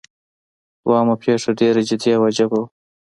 دوهمه 0.83 1.15
پیښه 1.23 1.49
ډیره 1.59 1.81
جدي 1.89 2.09
او 2.15 2.21
عجیبه 2.29 2.57
وه. 2.61 2.67